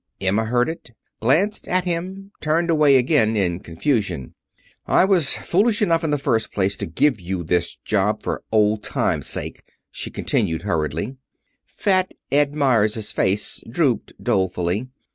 [0.19, 4.33] Emma heard it, glanced at him, turned away again in confusion.
[4.87, 8.81] "I was foolish enough in the first place to give you this job for old
[8.81, 9.61] times' sake,"
[9.91, 11.17] she continued hurriedly.
[11.67, 14.87] Fat Ed Meyers' face drooped dolefully.